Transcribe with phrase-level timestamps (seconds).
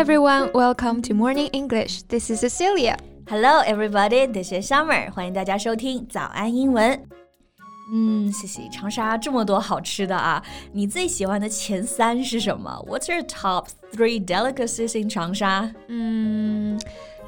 [0.00, 2.02] everyone, welcome to Morning English.
[2.04, 2.96] This is Cecilia.
[3.28, 4.26] Hello, everybody.
[4.26, 5.10] This is Summer.
[5.12, 6.98] 欢迎大家收听早安英文。
[7.92, 10.42] 嗯，西西，长沙这么多好吃的啊，
[10.72, 12.82] 你最喜欢的前三是什么？
[12.88, 15.70] What's your top three delicacies in 长沙？
[15.88, 16.80] 嗯。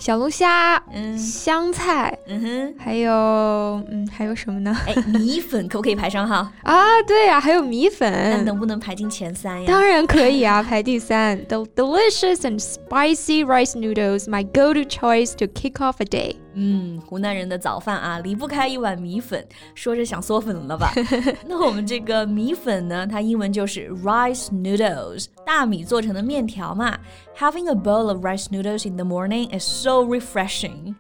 [0.04, 3.10] 小龙虾，嗯，香菜，嗯哼，还有，
[3.90, 4.76] 嗯，还有什么呢？
[4.86, 6.46] 哎，米粉可不可以排上号？
[6.64, 9.66] 啊，对呀，还有米粉，那能不能排进前三呀？
[9.66, 11.42] 当然可以啊，排第三。
[11.46, 16.36] The delicious and spicy rice noodles, my go-to choice to kick off a day.
[16.54, 19.46] 嗯，湖南人的早饭啊，离不开一碗米粉。
[19.76, 20.92] 说着想嗦粉了吧？
[21.48, 26.98] 那我们这个米粉呢，它英文就是 rice noodles，大米做成的面条嘛。
[27.38, 30.96] Having a bowl of rice noodles in the morning is so refreshing.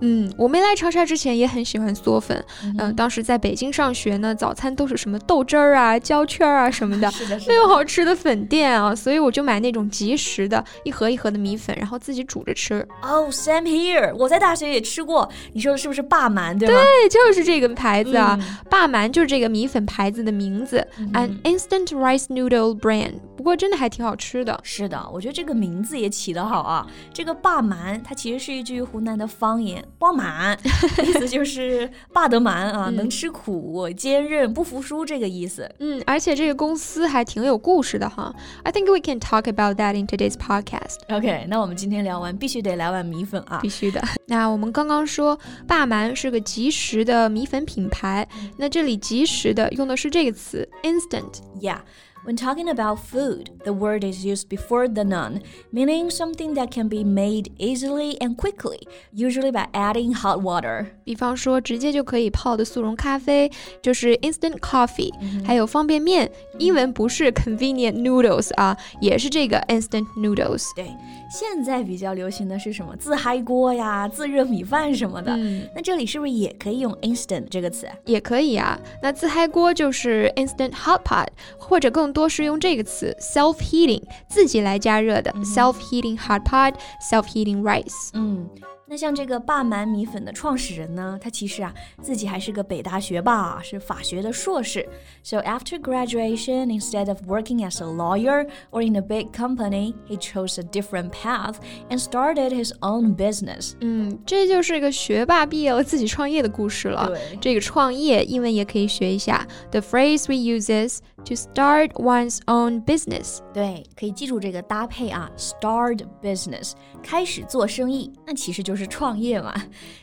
[0.00, 2.44] 嗯，我没来长沙之前也很喜欢嗦粉。
[2.78, 7.10] 嗯，当时在北京上学呢，早餐都是什么豆汁儿啊、焦圈儿啊什么的，
[7.48, 12.86] 没有好吃的粉店啊，所以我就买那种即食的，一盒一盒的米粉，然后自己煮着吃。
[13.02, 14.14] Oh, same here！
[14.16, 15.28] 我在大学也吃过。
[15.52, 16.58] 你说的是不是霸蛮？
[16.58, 16.74] 对吗？
[16.74, 18.38] 对，就是这个牌子啊。
[18.70, 23.14] 霸蛮就是这个米粉牌子的名字，an instant rice noodle brand。
[23.36, 24.58] 不过真的还挺好吃的。
[24.62, 26.86] 是的，我觉得这个名字也起得好啊。
[27.12, 29.84] 这个霸蛮，它其实是一句湖南的方言。
[29.98, 30.58] 包满，
[31.06, 35.70] 意思就是霸得蛮啊，能吃苦、坚韧、不服输这个意思。
[35.78, 38.34] 嗯，而且这个公司还挺有故事的哈。
[38.64, 40.98] I think we can talk about that in today's podcast.
[41.08, 44.02] OK，那我们今天聊完必须得来碗米粉啊，必须的。
[44.26, 48.28] 那我们刚刚说霸蛮是个即食的米粉品牌，
[48.58, 51.78] 那这里即食的用的是这个词 instant，yeah。
[52.25, 55.41] When talking about food, the word is used before the noun,
[55.73, 60.85] meaning something that can be made easily and quickly, usually by adding hot water.
[61.03, 70.73] 比方说，直接就可以泡的速溶咖啡就是 instant coffee，、嗯、还有方便面，英文不是 convenient noodles 啊，也是这个 instant noodles。
[70.77, 70.85] 对，
[71.30, 75.32] 现在比较流行的是什么自嗨锅呀、自热米饭什么的。
[75.36, 77.86] 嗯、那这里是不是也可以用 instant 这个词？
[78.04, 78.78] 也可以啊。
[79.02, 81.26] 那自嗨锅就是 instant hot pot，
[81.58, 88.10] 或者更多是用这个词 self heating，自己来加热的 self heating hot pot，self heating rice。
[88.14, 88.48] 嗯。
[88.88, 94.88] 那像这个霸蛮米粉的创始人呢，他其实啊自己还是个北大学霸，是法学的硕士。
[95.22, 100.58] So after graduation, instead of working as a lawyer or in a big company, he chose
[100.58, 101.56] a different path
[101.90, 103.74] and started his own business.
[103.80, 107.06] 嗯，这就是一个学霸毕业了自己创业的故事了。
[107.08, 109.46] 对，这个创业英文也可以学一下。
[109.70, 113.39] The phrase we use is to start one's own business.
[113.51, 118.83] 对，可以记住这个搭配啊，start business，开始做生意，那其实就是。
[118.83, 119.53] 是创业嘛？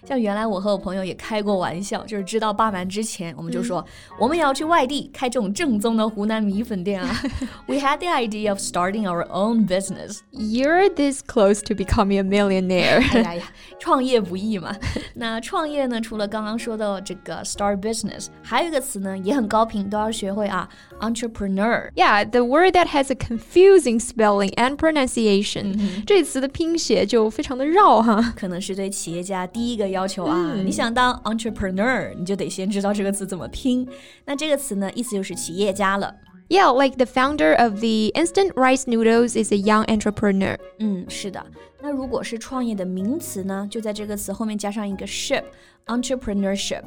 [0.07, 7.15] 像原来我和我朋友也开过玩笑，就是知道霸蛮之前，我们就说、嗯、我们也要去外地开这种正宗的湖南米粉店啊。
[7.67, 10.21] We had the idea of starting our own business.
[10.33, 13.03] You're this close to becoming a millionaire.
[13.23, 14.75] 哎呀呀，创业不易嘛。
[15.13, 20.67] 那创业呢，除了刚刚说的这个 start business，还有一个词呢也很高频，都要学会啊
[21.05, 21.91] ，entrepreneur.
[21.97, 25.75] Yeah, the word that has a confusing spelling and pronunciation.
[25.77, 28.61] 嗯、这词的拼写就非常的绕哈，可能。
[28.61, 30.53] 是对企业家第一个要求啊！
[30.55, 33.89] 嗯、你想当 entrepreneur，你就得先知道这个词怎么拼。
[34.27, 36.15] 那这个词呢，意思就是企业家了。
[36.49, 40.59] Yeah, like the founder of the instant rice noodles is a young entrepreneur.
[40.81, 41.45] 嗯，是的。
[41.81, 46.83] 那如果是创业的名词呢，就在这个词后面加上一个 ship，entrepreneurship。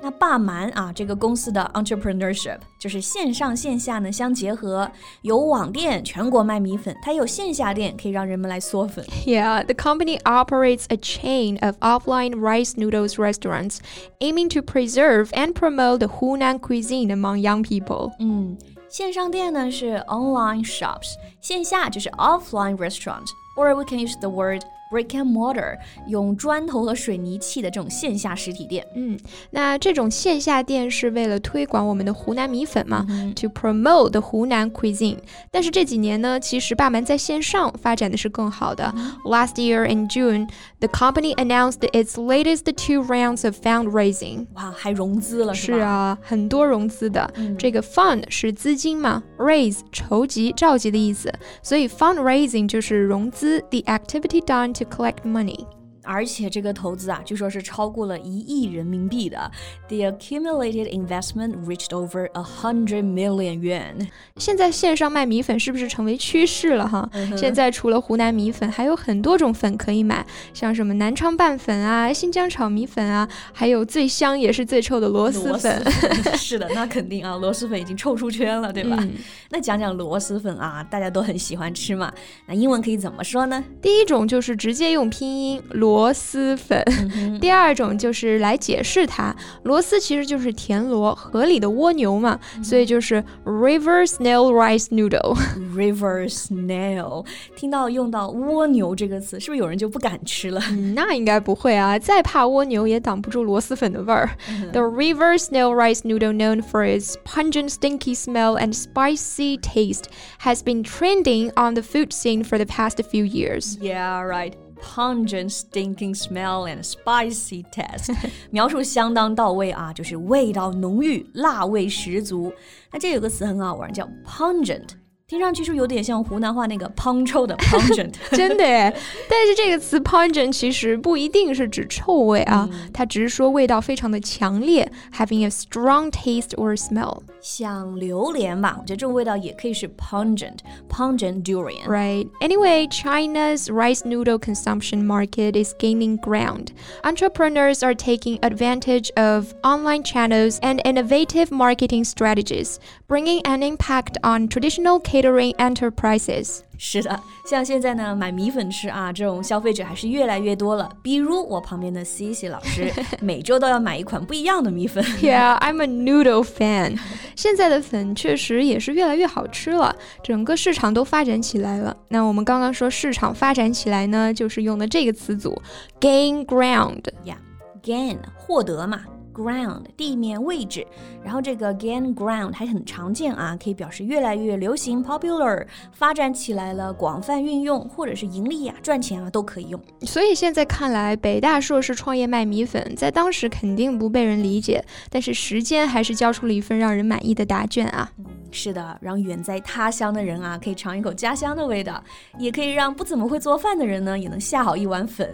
[0.00, 4.88] 那霸蛮啊，这个公司的 entrepreneurship 就是线上线下呢相结合，
[5.22, 9.04] 有网店全国卖米粉，它有线下店可以让人们来嗦粉。
[9.26, 13.78] Yeah, the company operates a chain of offline rice noodles restaurants,
[14.20, 18.12] aiming to preserve and promote the Hunan cuisine among young people.
[18.20, 18.56] 嗯，
[18.92, 24.62] 线上店呢是 online shops，线下就是 offline restaurant。Or we can use the word
[24.93, 25.77] brick and mortar，
[26.07, 28.85] 用砖头和水泥砌的这种线下实体店。
[28.95, 29.17] 嗯，
[29.49, 35.17] 那这种线下店是为了推广我们的湖南米粉嘛、嗯、，to promote the 湖南 cuisine。
[35.49, 38.93] 但是这几年呢，其实霸蛮在线上发展的是更好的。
[39.25, 40.47] Last year in June,
[40.79, 44.45] the company announced its latest two rounds of fundraising。
[44.53, 45.77] 哇，还融资了是吧？
[45.77, 47.29] 是啊，很多融资的。
[47.35, 55.67] 嗯、这个 fund 是资金嘛，raise 筹集、召集的意思，所以 fundraising 就是融资，the activity done to collect money.
[56.03, 59.49] 而且这个投资啊，据说是超过了一亿人民币的。
[59.87, 64.07] The accumulated investment reached over a hundred million yuan。
[64.37, 67.09] 现在线上卖米粉是不是成为趋势了哈？
[67.37, 75.83] 现在除了湖南米粉，还有很多种粉可以买，像什么南昌拌粉啊、新疆炒米粉啊，还有最香也是最臭的螺蛳粉。
[76.37, 78.97] 是的，那肯定啊，螺蛳粉已经臭出圈了，对吧？
[78.99, 79.13] 嗯、
[79.49, 82.11] 那讲讲螺蛳粉啊，大家都很喜欢吃嘛。
[82.47, 83.63] 那英文可以怎么说呢？
[83.81, 86.82] 第一种就是直接用拼音螺蛳粉，
[87.16, 89.34] 嗯、第二种就是来解释它。
[89.64, 95.36] 螺蛳其实就是田螺，河里的蜗牛嘛，嗯、所以就是 river snail rice noodle。
[95.74, 97.24] river snail，
[97.56, 100.60] 听到用到蜗牛这个词，是不是有人就不敢吃了？
[100.70, 104.30] 嗯、那应该不会啊，再怕蜗牛也挡不住螺蛳粉的味儿。
[104.72, 110.04] The river snail rice noodle, known for its pungent, stinky smell and spicy taste,
[110.40, 113.78] has been trending on the food scene for the past few years.
[113.80, 114.54] Yeah, right.
[114.83, 118.13] Pungent, stinking smell and spicy taste，
[118.51, 122.53] 描述相当到位啊，就是味道浓郁，辣味十足。
[122.91, 124.89] 那这有个词很好玩，叫 pungent。
[125.32, 128.90] 听上去是有点像湖南话那个 胖臭的 pungent，真的耶。
[129.28, 137.20] 但是这个词 pungent 其实不一定是指臭味啊，嗯、它只是说味道非常的强烈，having a strong taste or smell。
[137.42, 141.86] 像榴莲吧，我觉得这种味道也可以是 pungent，pungent durian。
[141.86, 142.26] Right.
[142.40, 146.68] Anyway, China's rice noodle consumption market is gaining ground.
[147.02, 154.48] Entrepreneurs are taking advantage of online channels and innovative marketing strategies, bringing an impact on
[154.48, 156.59] traditional catering enterprises.
[156.77, 157.17] 是的，
[157.49, 160.89] 像现在呢，买米粉吃啊，这种消费者还是越来越多了。
[161.01, 162.91] 比如我旁边的 Cici 老师，
[163.21, 165.01] 每周都要买一款不一样的米粉。
[165.21, 166.99] Yeah, I'm a noodle fan.
[167.35, 171.95] 现在的粉确实也是越来越好吃了，整个市场都发展起来了。
[172.09, 175.61] 那我们刚刚说市场发展起来呢，就是用的这个词组
[176.01, 177.03] gain ground。
[177.23, 179.03] Yeah，gain 获得嘛。
[179.33, 180.85] Ground 地面位置，
[181.23, 189.81] 然后这个 gain ground 还很常见啊，可以表示越来越流行 popular 发展起来了，广泛运用或者是盈利啊、赚钱啊都可以用。
[190.01, 198.11] 所以现在看来，北大硕士创业卖米粉，在当时肯定不被人理解，但是时间还是交出了一份让人满意的答卷啊。
[198.52, 202.02] 是的，让远在他乡的人啊可以尝一口家乡的味道，
[202.38, 205.28] 也可以让不怎么会做饭的人呢也能下好一碗粉。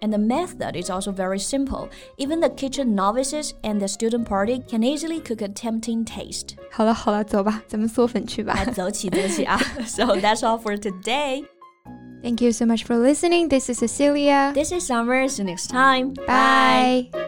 [0.00, 1.88] And the method is also very simple.
[2.16, 6.56] Even the kitchen novices and the student party can easily cook a tempting taste.
[6.70, 8.54] 好了好了，走吧，咱们嗦粉去吧。
[8.54, 9.58] 来，走起走起啊！
[9.86, 11.44] So that's all for today.
[12.22, 13.48] Thank you so much for listening.
[13.48, 14.52] This is Cecilia.
[14.54, 15.28] This is Summer.
[15.28, 16.14] See you next time.
[16.26, 17.27] Bye.